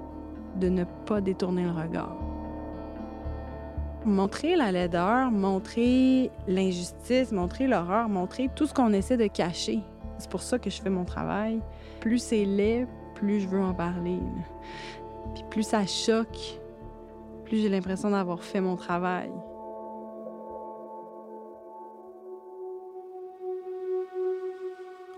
de 0.56 0.68
ne 0.68 0.84
pas 1.06 1.20
détourner 1.20 1.64
le 1.64 1.70
regard. 1.70 2.16
Montrer 4.04 4.56
la 4.56 4.72
laideur, 4.72 5.30
montrer 5.30 6.30
l'injustice, 6.46 7.32
montrer 7.32 7.66
l'horreur, 7.66 8.08
montrer 8.08 8.48
tout 8.54 8.66
ce 8.66 8.74
qu'on 8.74 8.92
essaie 8.92 9.16
de 9.16 9.26
cacher. 9.26 9.80
C'est 10.18 10.30
pour 10.30 10.42
ça 10.42 10.58
que 10.58 10.70
je 10.70 10.80
fais 10.80 10.90
mon 10.90 11.04
travail. 11.04 11.60
Plus 12.00 12.18
c'est 12.18 12.44
laid, 12.44 12.86
plus 13.14 13.40
je 13.40 13.48
veux 13.48 13.60
en 13.60 13.74
parler. 13.74 14.20
Puis 15.34 15.44
plus 15.50 15.62
ça 15.62 15.84
choque, 15.86 16.58
plus 17.44 17.58
j'ai 17.58 17.68
l'impression 17.68 18.10
d'avoir 18.10 18.42
fait 18.42 18.60
mon 18.60 18.76
travail. 18.76 19.30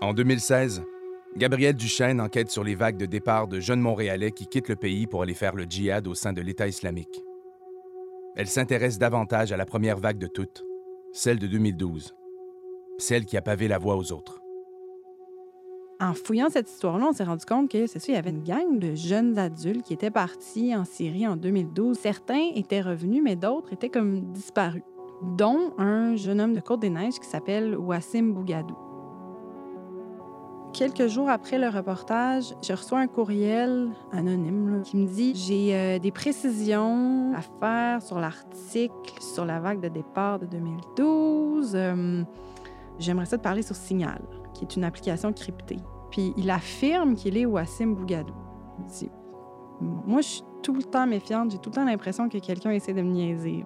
En 0.01 0.13
2016, 0.13 0.83
Gabrielle 1.37 1.75
Duchesne 1.75 2.19
enquête 2.19 2.51
sur 2.51 2.63
les 2.63 2.75
vagues 2.75 2.97
de 2.97 3.05
départ 3.05 3.47
de 3.47 3.61
jeunes 3.61 3.79
Montréalais 3.79 4.31
qui 4.31 4.47
quittent 4.47 4.67
le 4.67 4.75
pays 4.75 5.07
pour 5.07 5.23
aller 5.23 5.33
faire 5.33 5.55
le 5.55 5.63
djihad 5.63 6.05
au 6.07 6.13
sein 6.13 6.33
de 6.33 6.41
l'État 6.41 6.67
islamique. 6.67 7.23
Elle 8.35 8.47
s'intéresse 8.47 8.99
davantage 8.99 9.53
à 9.53 9.57
la 9.57 9.65
première 9.65 9.97
vague 9.97 10.17
de 10.17 10.27
toutes, 10.27 10.65
celle 11.13 11.39
de 11.39 11.47
2012, 11.47 12.13
celle 12.97 13.25
qui 13.25 13.37
a 13.37 13.41
pavé 13.41 13.69
la 13.69 13.77
voie 13.77 13.95
aux 13.95 14.11
autres. 14.11 14.41
En 16.01 16.13
fouillant 16.13 16.49
cette 16.49 16.69
histoire-là, 16.69 17.07
on 17.09 17.13
s'est 17.13 17.23
rendu 17.23 17.45
compte 17.45 17.69
que, 17.69 17.87
c'est 17.87 17.99
ça, 17.99 18.11
il 18.11 18.15
y 18.15 18.17
avait 18.17 18.31
une 18.31 18.43
gang 18.43 18.79
de 18.79 18.95
jeunes 18.95 19.37
adultes 19.37 19.85
qui 19.85 19.93
étaient 19.93 20.11
partis 20.11 20.75
en 20.75 20.83
Syrie 20.83 21.27
en 21.27 21.37
2012. 21.37 21.97
Certains 21.97 22.49
étaient 22.55 22.81
revenus, 22.81 23.21
mais 23.23 23.35
d'autres 23.35 23.71
étaient 23.71 23.89
comme 23.89 24.33
disparus, 24.33 24.83
dont 25.37 25.73
un 25.77 26.15
jeune 26.15 26.41
homme 26.41 26.55
de 26.55 26.59
Côte-des-Neiges 26.59 27.19
qui 27.19 27.27
s'appelle 27.29 27.77
Wassim 27.77 28.33
Bougadou. 28.33 28.75
Quelques 30.73 31.07
jours 31.07 31.29
après 31.29 31.57
le 31.57 31.67
reportage, 31.67 32.53
je 32.61 32.71
reçois 32.71 32.99
un 32.99 33.07
courriel 33.07 33.89
anonyme 34.13 34.81
qui 34.85 34.95
me 34.95 35.05
dit 35.05 35.33
J'ai 35.35 35.75
euh, 35.75 35.99
des 35.99 36.11
précisions 36.11 37.33
à 37.35 37.41
faire 37.41 38.01
sur 38.01 38.19
l'article 38.19 39.21
sur 39.21 39.43
la 39.43 39.59
vague 39.59 39.81
de 39.81 39.89
départ 39.89 40.39
de 40.39 40.45
2012. 40.45 41.73
Euh, 41.75 42.23
j'aimerais 42.99 43.25
ça 43.25 43.37
te 43.37 43.43
parler 43.43 43.63
sur 43.63 43.75
Signal, 43.75 44.21
qui 44.53 44.63
est 44.63 44.75
une 44.77 44.85
application 44.85 45.33
cryptée. 45.33 45.79
Puis 46.09 46.33
il 46.37 46.49
affirme 46.49 47.15
qu'il 47.15 47.37
est 47.37 47.45
Wassim 47.45 47.93
Bougadou. 47.93 48.33
Moi, 49.81 50.21
je 50.21 50.27
suis 50.27 50.43
tout 50.63 50.73
le 50.73 50.83
temps 50.83 51.05
méfiante. 51.05 51.51
J'ai 51.51 51.57
tout 51.57 51.69
le 51.69 51.75
temps 51.75 51.85
l'impression 51.85 52.29
que 52.29 52.37
quelqu'un 52.37 52.71
essaie 52.71 52.93
de 52.93 53.01
me 53.01 53.11
niaiser. 53.11 53.65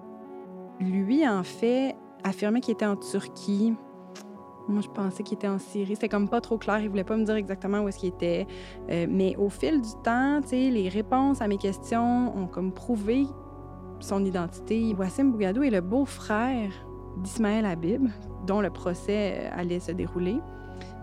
Lui, 0.80 1.28
en 1.28 1.44
fait, 1.44 1.96
affirmait 2.24 2.62
qu'il 2.62 2.74
était 2.74 2.86
en 2.86 2.96
Turquie. 2.96 3.76
Moi, 4.68 4.82
je 4.82 4.90
pensais 4.90 5.22
qu'il 5.24 5.36
était 5.36 5.48
en 5.48 5.60
Syrie. 5.60 5.96
C'était 5.96 6.10
comme 6.10 6.28
pas 6.28 6.42
trop 6.42 6.58
clair. 6.58 6.80
Il 6.80 6.90
voulait 6.90 7.04
pas 7.04 7.18
me 7.18 7.24
dire 7.24 7.36
exactement 7.36 7.82
où 7.82 7.88
est-ce 7.88 8.00
qu'il 8.00 8.10
était. 8.10 8.48
Euh, 8.90 9.06
mais 9.10 9.36
au 9.36 9.50
fil 9.50 9.82
du 9.82 9.92
temps, 10.04 10.42
les 10.52 10.90
réponses 10.90 11.42
à 11.42 11.48
mes 11.48 11.58
questions 11.58 12.36
ont 12.36 12.48
comme 12.48 12.72
prouvé 12.72 13.28
son 14.00 14.26
identité. 14.26 14.96
Wassim 14.98 15.32
Bougadou 15.32 15.64
est 15.64 15.70
le 15.70 15.82
beau-frère 15.82 16.72
d'Ismaël 17.18 17.66
Habib, 17.66 18.08
dont 18.46 18.62
le 18.62 18.70
procès 18.70 19.50
allait 19.56 19.80
se 19.80 19.92
dérouler 19.92 20.40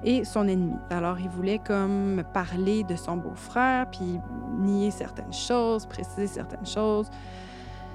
et 0.04 0.25
son 0.25 0.49
ennemi. 0.49 0.75
Alors, 0.90 1.19
il 1.21 1.28
voulait 1.28 1.61
comme 1.61 2.25
parler 2.35 2.85
de 2.85 2.97
son 2.97 3.16
beau-frère, 3.16 3.88
puis 3.90 4.19
nier 4.59 4.90
certaines 4.90 5.33
choses, 5.33 5.87
préciser 5.87 6.26
certaines 6.26 6.66
choses. 6.66 7.09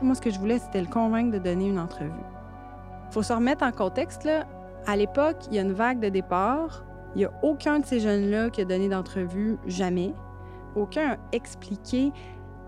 Moi, 0.01 0.15
ce 0.15 0.21
que 0.21 0.29
je 0.29 0.39
voulais, 0.39 0.59
c'était 0.59 0.81
le 0.81 0.88
convaincre 0.88 1.31
de 1.31 1.39
donner 1.39 1.67
une 1.67 1.79
entrevue. 1.79 2.12
Faut 3.12 3.24
se 3.24 3.33
remettre 3.33 3.63
en 3.63 3.71
contexte, 3.71 4.24
là. 4.24 4.45
À 4.88 4.96
l'époque, 4.96 5.36
il 5.50 5.56
y 5.56 5.60
a 5.60 5.63
une 5.63 5.74
vague 5.74 6.00
de 6.00 6.08
départ. 6.08 6.86
Il 7.13 7.20
n'y 7.20 7.25
a 7.25 7.34
aucun 7.44 7.79
de 7.79 7.86
ces 7.86 8.00
jeunes-là 8.00 8.50
qui 8.50 8.62
a 8.62 8.65
donné 8.65 8.88
d'entrevue, 8.88 9.58
jamais. 9.67 10.13
Aucun 10.75 11.12
a 11.12 11.17
expliqué 11.34 12.13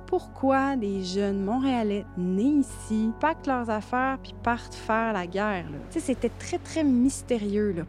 pourquoi 0.06 0.76
des 0.76 1.02
jeunes 1.02 1.42
Montréalais 1.42 2.06
nés 2.18 2.44
ici 2.60 3.12
packent 3.22 3.48
leurs 3.48 3.70
affaires 3.70 4.18
puis 4.22 4.36
partent 4.44 4.76
faire 4.76 5.14
la 5.14 5.28
guerre. 5.28 5.66
C'était 5.92 6.32
très, 6.38 6.58
très 6.58 6.84
mystérieux. 6.84 7.72
Là. 7.72 7.84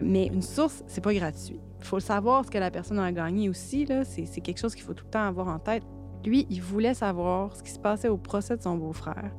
Mais 0.00 0.28
une 0.28 0.42
source, 0.42 0.82
c'est 0.86 1.02
pas 1.02 1.12
gratuit. 1.12 1.60
Il 1.80 1.84
faut 1.84 2.00
savoir 2.00 2.46
ce 2.46 2.50
que 2.50 2.58
la 2.58 2.70
personne 2.70 2.98
a 2.98 3.12
gagné 3.12 3.50
aussi. 3.50 3.86
C'est 4.04 4.40
quelque 4.40 4.58
chose 4.58 4.74
qu'il 4.74 4.84
faut 4.84 4.94
tout 4.94 5.04
le 5.04 5.10
temps 5.10 5.26
avoir 5.26 5.48
en 5.48 5.58
tête. 5.58 5.82
Lui, 6.24 6.46
il 6.48 6.62
voulait 6.62 6.94
savoir 6.94 7.54
ce 7.56 7.62
qui 7.62 7.72
se 7.72 7.78
passait 7.78 8.08
au 8.08 8.16
procès 8.16 8.56
de 8.56 8.62
son 8.62 8.76
beau-frère. 8.76 9.32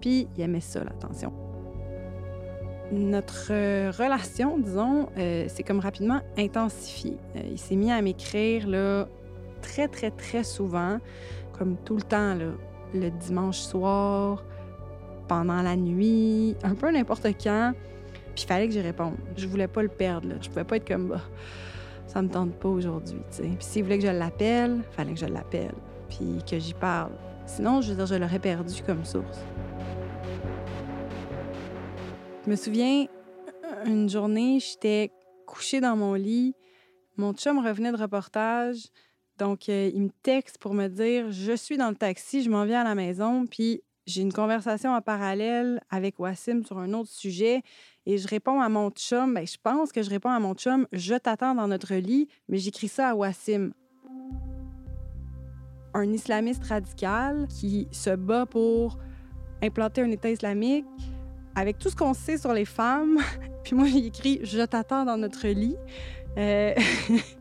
Puis, 0.00 0.26
il 0.36 0.42
aimait 0.42 0.60
ça, 0.60 0.82
l'attention. 0.82 1.32
Notre 2.90 3.50
relation, 3.90 4.58
disons, 4.58 5.08
euh, 5.18 5.44
c'est 5.48 5.62
comme 5.62 5.80
rapidement 5.80 6.20
intensifié. 6.38 7.18
Euh, 7.36 7.40
il 7.50 7.58
s'est 7.58 7.76
mis 7.76 7.92
à 7.92 8.00
m'écrire 8.00 8.66
là, 8.66 9.06
très, 9.60 9.88
très, 9.88 10.10
très 10.10 10.42
souvent, 10.42 10.98
comme 11.58 11.76
tout 11.84 11.96
le 11.96 12.02
temps, 12.02 12.34
là, 12.34 12.52
le 12.94 13.10
dimanche 13.10 13.58
soir, 13.58 14.42
pendant 15.28 15.60
la 15.60 15.76
nuit, 15.76 16.56
un 16.62 16.74
peu 16.74 16.90
n'importe 16.90 17.26
quand. 17.42 17.74
Puis 18.34 18.44
il 18.44 18.46
fallait 18.46 18.66
que 18.66 18.72
j'y 18.72 18.80
réponde. 18.80 19.16
Je 19.36 19.46
voulais 19.46 19.68
pas 19.68 19.82
le 19.82 19.88
perdre. 19.88 20.28
Là. 20.28 20.34
Je 20.40 20.48
pouvais 20.48 20.64
pas 20.64 20.76
être 20.76 20.88
comme 20.88 21.08
bah, 21.08 21.20
ça 22.06 22.22
me 22.22 22.28
tente 22.28 22.54
pas 22.54 22.68
aujourd'hui. 22.68 23.20
Puis 23.36 23.56
s'il 23.60 23.84
voulait 23.84 23.98
que 23.98 24.06
je 24.06 24.12
l'appelle, 24.12 24.80
fallait 24.92 25.12
que 25.12 25.20
je 25.20 25.26
l'appelle. 25.26 25.74
Puis 26.08 26.38
que 26.50 26.58
j'y 26.58 26.72
parle. 26.72 27.12
Sinon, 27.44 27.82
je 27.82 27.90
veux 27.90 27.96
dire, 27.96 28.06
je 28.06 28.14
l'aurais 28.14 28.38
perdu 28.38 28.82
comme 28.86 29.04
source. 29.04 29.44
Je 32.48 32.52
me 32.52 32.56
souviens, 32.56 33.04
une 33.84 34.08
journée, 34.08 34.58
j'étais 34.58 35.10
couchée 35.46 35.82
dans 35.82 35.96
mon 35.96 36.14
lit. 36.14 36.54
Mon 37.18 37.34
chum 37.34 37.58
revenait 37.58 37.92
de 37.92 37.98
reportage. 37.98 38.86
Donc, 39.36 39.68
euh, 39.68 39.90
il 39.92 40.04
me 40.04 40.10
texte 40.22 40.56
pour 40.56 40.72
me 40.72 40.88
dire 40.88 41.30
Je 41.30 41.52
suis 41.52 41.76
dans 41.76 41.90
le 41.90 41.94
taxi, 41.94 42.42
je 42.42 42.48
m'en 42.48 42.64
viens 42.64 42.80
à 42.80 42.84
la 42.84 42.94
maison, 42.94 43.44
puis 43.44 43.82
j'ai 44.06 44.22
une 44.22 44.32
conversation 44.32 44.94
en 44.94 45.02
parallèle 45.02 45.82
avec 45.90 46.18
Wassim 46.18 46.64
sur 46.64 46.78
un 46.78 46.94
autre 46.94 47.10
sujet 47.10 47.60
et 48.06 48.16
je 48.16 48.26
réponds 48.26 48.62
à 48.62 48.70
mon 48.70 48.88
chum, 48.92 49.34
ben, 49.34 49.46
je 49.46 49.58
pense 49.62 49.92
que 49.92 50.02
je 50.02 50.08
réponds 50.08 50.30
à 50.30 50.40
mon 50.40 50.54
chum, 50.54 50.86
je 50.90 51.16
t'attends 51.16 51.54
dans 51.54 51.68
notre 51.68 51.96
lit, 51.96 52.28
mais 52.48 52.56
j'écris 52.56 52.88
ça 52.88 53.10
à 53.10 53.14
Wassim. 53.14 53.74
Un 55.92 56.10
islamiste 56.14 56.64
radical 56.64 57.46
qui 57.48 57.88
se 57.90 58.16
bat 58.16 58.46
pour 58.46 58.96
implanter 59.62 60.00
un 60.00 60.10
État 60.10 60.30
islamique 60.30 60.86
avec 61.58 61.78
tout 61.78 61.90
ce 61.90 61.96
qu'on 61.96 62.14
sait 62.14 62.38
sur 62.38 62.52
les 62.52 62.64
femmes. 62.64 63.18
Puis 63.64 63.74
moi, 63.74 63.86
j'ai 63.86 64.06
écrit 64.06 64.40
Je 64.42 64.60
t'attends 64.64 65.04
dans 65.04 65.16
notre 65.16 65.46
lit. 65.48 65.76
Euh, 66.36 66.72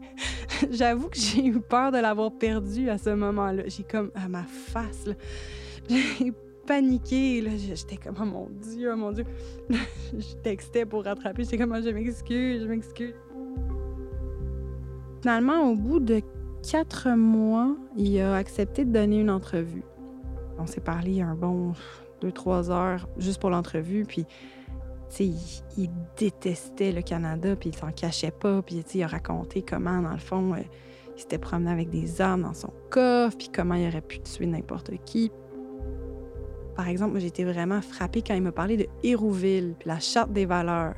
j'avoue 0.72 1.10
que 1.10 1.18
j'ai 1.18 1.46
eu 1.46 1.60
peur 1.60 1.92
de 1.92 2.00
l'avoir 2.00 2.32
perdu 2.32 2.90
à 2.90 2.98
ce 2.98 3.12
moment-là. 3.12 3.64
J'ai 3.68 3.84
comme 3.84 4.12
à 4.16 4.28
ma 4.28 4.44
face. 4.44 5.06
J'ai 5.90 6.34
paniqué. 6.66 7.46
J'étais 7.58 7.96
comme, 7.96 8.16
oh 8.20 8.26
mon 8.26 8.50
Dieu, 8.50 8.92
oh 8.92 8.98
mon 8.98 9.12
Dieu. 9.12 9.24
je 9.70 10.36
textais 10.44 10.86
pour 10.86 11.06
rattraper. 11.06 11.44
J'étais 11.44 11.58
comme, 11.58 11.74
oh, 11.78 11.82
je 11.82 11.90
m'excuse, 11.90 12.64
je 12.64 12.68
m'excuse. 12.68 13.14
Finalement, 15.22 15.72
au 15.72 15.76
bout 15.76 16.00
de 16.00 16.22
quatre 16.70 17.10
mois, 17.16 17.78
il 17.96 18.20
a 18.20 18.36
accepté 18.36 18.84
de 18.84 18.92
donner 18.92 19.22
une 19.22 19.30
entrevue. 19.30 19.84
On 20.60 20.66
s'est 20.66 20.82
parlé 20.82 21.22
un 21.22 21.36
bon 21.36 21.74
deux, 22.22 22.32
trois 22.32 22.72
heures 22.72 23.08
juste 23.18 23.40
pour 23.40 23.50
l'entrevue. 23.50 24.06
Puis, 24.06 24.26
il, 25.20 25.36
il, 25.78 25.90
détestait 26.18 26.92
le 26.92 27.02
Canada, 27.02 27.56
puis 27.56 27.70
il 27.70 27.76
s'en 27.76 27.92
cachait 27.92 28.32
pas. 28.32 28.62
Puis, 28.62 28.84
il 28.94 29.04
a 29.04 29.08
raconté 29.08 29.62
comment, 29.62 30.02
dans 30.02 30.12
le 30.12 30.18
fond, 30.18 30.54
euh, 30.54 30.60
il 31.16 31.22
s'était 31.22 31.38
promené 31.38 31.72
avec 31.72 31.90
des 31.90 32.22
armes 32.22 32.44
dans 32.44 32.54
son 32.54 32.72
coffre, 32.90 33.38
puis 33.38 33.50
comment 33.54 33.76
il 33.76 33.88
aurait 33.88 34.02
pu 34.02 34.20
tuer 34.20 34.46
n'importe 34.46 34.92
qui. 35.06 35.32
Par 36.76 36.88
exemple, 36.88 37.20
j'ai 37.20 37.28
été 37.28 37.44
vraiment 37.44 37.82
frappée 37.82 38.22
quand 38.22 38.36
il 38.36 38.44
m'a 38.44 38.52
parlé 38.52 38.78
de 38.78 38.86
Hérouville, 39.02 39.74
puis 39.80 39.90
la 39.90 40.00
Charte 40.00 40.32
des 40.32 40.46
valeurs, 40.46 40.94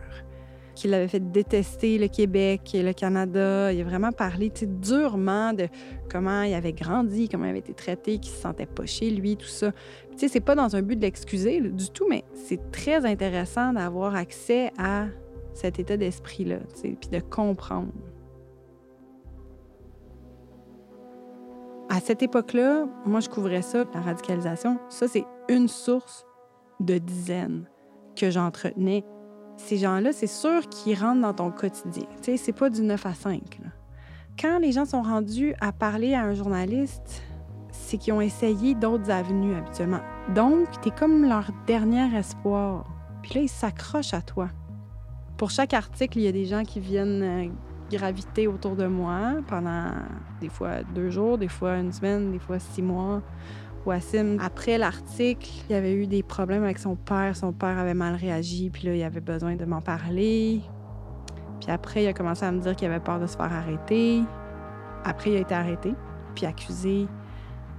qu'il 0.80 0.94
avait 0.94 1.08
fait 1.10 1.32
détester 1.32 1.98
le 1.98 2.08
Québec 2.08 2.74
et 2.74 2.82
le 2.82 2.94
Canada. 2.94 3.72
Il 3.74 3.82
a 3.82 3.84
vraiment 3.84 4.12
parlé 4.12 4.52
durement 4.66 5.54
de 5.54 5.68
comment 6.10 6.44
il 6.44 6.54
avait 6.54 6.72
grandi, 6.72 7.28
comment 7.28 7.46
il 7.46 7.50
avait 7.50 7.60
été 7.60 7.74
traité, 7.74 8.18
qu'il 8.18 8.32
se 8.32 8.42
sentait 8.42 8.66
pas 8.66 8.86
chez 8.86 9.10
lui, 9.10 9.36
tout 9.36 9.48
ça. 9.48 9.72
Tu 10.12 10.18
sais, 10.18 10.28
c'est 10.30 10.40
pas 10.40 10.56
dans 10.56 10.76
un 10.76 10.82
but 10.82 10.96
de 10.96 11.02
l'excuser 11.02 11.60
du 11.60 11.90
tout, 11.90 12.08
mais 12.10 12.24
c'est 12.34 12.72
très 12.72 13.06
intéressant 13.06 13.74
d'avoir 13.74 14.16
accès 14.16 14.72
à 14.78 15.08
cet 15.54 15.80
état 15.80 15.98
d'esprit-là, 15.98 16.60
puis 16.82 17.10
de 17.12 17.20
comprendre. 17.20 17.92
À 21.90 22.00
cette 22.00 22.24
époque-là, 22.24 22.88
moi, 23.06 23.20
je 23.20 23.28
couvrais 23.28 23.64
ça, 23.64 23.84
la 23.94 24.00
radicalisation. 24.00 24.78
Ça, 24.90 25.08
c'est 25.08 25.26
une 25.50 25.68
source 25.68 26.26
de 26.80 27.00
dizaines 27.00 27.66
que 28.16 28.30
j'entretenais. 28.30 29.04
Ces 29.60 29.78
gens-là, 29.78 30.14
c'est 30.14 30.26
sûr 30.26 30.68
qu'ils 30.70 30.98
rentrent 30.98 31.22
dans 31.22 31.34
ton 31.34 31.52
quotidien. 31.52 32.06
Tu 32.22 32.32
sais, 32.32 32.38
c'est 32.38 32.54
pas 32.54 32.70
du 32.70 32.82
9 32.82 33.06
à 33.06 33.14
5. 33.14 33.60
Quand 34.40 34.58
les 34.58 34.72
gens 34.72 34.86
sont 34.86 35.02
rendus 35.02 35.54
à 35.60 35.72
parler 35.74 36.16
à 36.16 36.24
un 36.24 36.34
journaliste, 36.34 37.22
c'est 37.70 37.98
qu'ils 37.98 38.14
ont 38.14 38.22
essayé 38.22 38.74
d'autres 38.74 39.12
avenues 39.12 39.56
habituellement. 39.56 40.00
Donc, 40.34 40.70
tu 40.82 40.88
es 40.88 40.92
comme 40.92 41.28
leur 41.28 41.52
dernier 41.68 42.18
espoir. 42.18 42.86
Puis 43.22 43.36
là, 43.36 43.42
ils 43.42 43.50
s'accrochent 43.50 44.14
à 44.14 44.22
toi. 44.22 44.50
Pour 45.38 45.52
chaque 45.52 45.74
article, 45.74 46.18
il 46.20 46.24
y 46.24 46.28
a 46.28 46.32
des 46.32 46.46
gens 46.46 46.64
qui 46.64 46.80
viennent 46.80 47.22
euh, 47.22 47.48
graviter 47.92 48.48
autour 48.48 48.76
de 48.76 48.88
moi 48.88 49.36
pendant 49.48 49.92
des 50.40 50.50
fois 50.50 50.84
deux 50.96 51.10
jours, 51.10 51.38
des 51.38 51.50
fois 51.50 51.76
une 51.78 51.92
semaine, 51.92 52.32
des 52.32 52.40
fois 52.40 52.60
six 52.60 52.82
mois. 52.82 53.22
Wassim, 53.86 54.38
après 54.40 54.78
l'article, 54.78 55.50
il 55.70 55.76
avait 55.76 55.94
eu 55.94 56.06
des 56.06 56.24
problèmes 56.24 56.64
avec 56.64 56.80
son 56.80 56.96
père. 56.96 57.36
Son 57.36 57.54
père 57.54 57.78
avait 57.78 57.94
mal 57.94 58.16
réagi, 58.16 58.70
puis 58.70 58.88
là, 58.88 58.96
il 58.96 59.04
avait 59.04 59.22
besoin 59.22 59.56
de 59.56 59.66
m'en 59.66 59.82
parler. 59.82 60.62
Puis 61.62 61.72
après, 61.72 62.04
il 62.04 62.08
a 62.08 62.14
commencé 62.14 62.46
à 62.46 62.52
me 62.52 62.60
dire 62.60 62.76
qu'il 62.76 62.88
avait 62.88 63.00
peur 63.00 63.20
de 63.20 63.28
se 63.28 63.36
faire 63.36 63.52
arrêter. 63.52 64.22
Après, 65.04 65.32
il 65.32 65.38
a 65.38 65.40
été 65.40 65.56
arrêté, 65.56 65.94
puis 66.36 66.46
accusé 66.46 67.08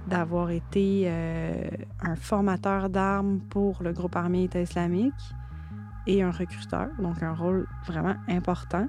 d'avoir 0.07 0.49
été 0.49 1.03
euh, 1.05 1.69
un 2.01 2.15
formateur 2.15 2.89
d'armes 2.89 3.39
pour 3.49 3.83
le 3.83 3.93
groupe 3.93 4.15
armé 4.15 4.45
État 4.45 4.61
islamique 4.61 5.13
et 6.07 6.23
un 6.23 6.31
recruteur, 6.31 6.87
donc 6.99 7.21
un 7.21 7.33
rôle 7.33 7.67
vraiment 7.85 8.15
important. 8.27 8.87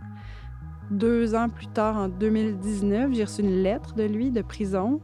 Deux 0.91 1.35
ans 1.35 1.49
plus 1.49 1.69
tard, 1.69 1.97
en 1.97 2.09
2019, 2.09 3.13
j'ai 3.13 3.25
reçu 3.25 3.43
une 3.43 3.63
lettre 3.63 3.95
de 3.95 4.05
lui 4.05 4.31
de 4.31 4.43
prison 4.43 5.01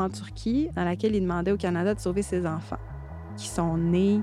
en 0.00 0.08
Turquie 0.08 0.68
dans 0.74 0.84
laquelle 0.84 1.14
il 1.14 1.22
demandait 1.22 1.52
au 1.52 1.56
Canada 1.56 1.94
de 1.94 2.00
sauver 2.00 2.22
ses 2.22 2.46
enfants 2.46 2.78
qui 3.36 3.48
sont 3.48 3.76
nés 3.76 4.20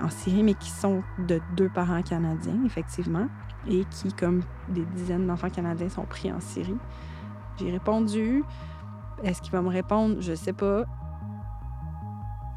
en 0.00 0.10
Syrie, 0.10 0.42
mais 0.42 0.54
qui 0.54 0.70
sont 0.70 1.02
de 1.18 1.40
deux 1.56 1.68
parents 1.68 2.02
canadiens, 2.02 2.58
effectivement, 2.64 3.28
et 3.68 3.84
qui, 3.90 4.12
comme 4.12 4.42
des 4.68 4.84
dizaines 4.84 5.26
d'enfants 5.26 5.50
canadiens, 5.50 5.88
sont 5.88 6.04
pris 6.04 6.32
en 6.32 6.40
Syrie. 6.40 6.76
J'ai 7.56 7.70
répondu. 7.70 8.44
Est-ce 9.22 9.40
qu'il 9.40 9.52
va 9.52 9.62
me 9.62 9.68
répondre? 9.68 10.16
Je 10.20 10.34
sais 10.34 10.52
pas. 10.52 10.84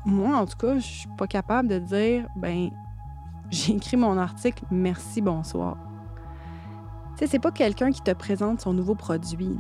Moi, 0.05 0.35
en 0.35 0.45
tout 0.45 0.57
cas, 0.57 0.75
je 0.77 0.85
suis 0.85 1.09
pas 1.17 1.27
capable 1.27 1.67
de 1.67 1.79
dire, 1.79 2.27
ben, 2.35 2.69
j'ai 3.51 3.73
écrit 3.73 3.97
mon 3.97 4.17
article, 4.17 4.63
merci, 4.71 5.21
bonsoir. 5.21 5.77
Tu 7.13 7.19
sais, 7.19 7.27
c'est 7.27 7.39
pas 7.39 7.51
quelqu'un 7.51 7.91
qui 7.91 8.01
te 8.01 8.11
présente 8.11 8.61
son 8.61 8.73
nouveau 8.73 8.95
produit. 8.95 9.59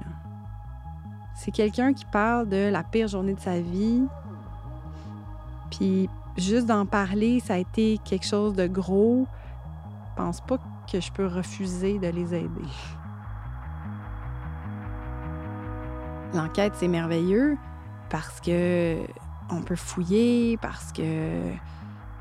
C'est 1.35 1.51
quelqu'un 1.51 1.93
qui 1.93 2.05
parle 2.05 2.47
de 2.47 2.69
la 2.69 2.81
pire 2.83 3.09
journée 3.09 3.33
de 3.33 3.39
sa 3.39 3.59
vie. 3.59 4.03
Puis 5.69 6.09
juste 6.37 6.65
d'en 6.65 6.85
parler, 6.85 7.41
ça 7.41 7.55
a 7.55 7.57
été 7.57 7.99
quelque 8.05 8.25
chose 8.25 8.53
de 8.53 8.67
gros. 8.67 9.27
Je 10.09 10.15
pense 10.15 10.41
pas 10.41 10.57
que 10.91 10.99
je 11.01 11.11
peux 11.11 11.27
refuser 11.27 11.99
de 11.99 12.07
les 12.07 12.33
aider. 12.33 12.69
L'enquête, 16.33 16.73
c'est 16.75 16.87
merveilleux 16.87 17.57
parce 18.09 18.39
que 18.39 18.97
on 19.51 19.61
peut 19.61 19.75
fouiller, 19.75 20.57
parce 20.57 20.91
que 20.93 21.51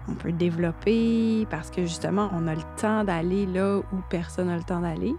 on 0.09 0.15
peut 0.15 0.33
développer, 0.33 1.47
parce 1.51 1.71
que 1.71 1.83
justement, 1.83 2.29
on 2.33 2.47
a 2.49 2.55
le 2.55 2.63
temps 2.77 3.05
d'aller 3.05 3.47
là 3.47 3.79
où 3.79 3.97
personne 4.11 4.49
n'a 4.49 4.57
le 4.57 4.65
temps 4.65 4.81
d'aller. 4.81 5.15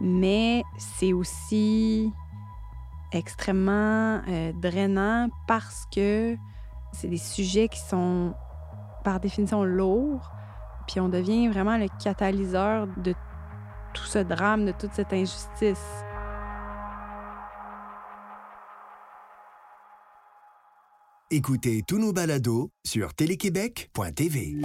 Mais 0.00 0.64
c'est 0.76 1.12
aussi 1.12 2.12
extrêmement 3.12 4.20
euh, 4.28 4.52
drainant 4.52 5.28
parce 5.46 5.86
que 5.94 6.36
c'est 6.92 7.08
des 7.08 7.16
sujets 7.16 7.68
qui 7.68 7.80
sont 7.80 8.34
par 9.04 9.20
définition 9.20 9.64
lourds, 9.64 10.32
puis 10.88 11.00
on 11.00 11.08
devient 11.08 11.48
vraiment 11.48 11.76
le 11.76 11.86
catalyseur 12.02 12.88
de 12.96 13.14
tout 13.94 14.04
ce 14.04 14.18
drame, 14.18 14.66
de 14.66 14.72
toute 14.72 14.92
cette 14.92 15.12
injustice. 15.12 16.04
Écoutez 21.30 21.82
tous 21.86 21.98
nos 21.98 22.12
balados 22.12 22.70
sur 22.84 23.14
téléquébec.tv. 23.14 24.56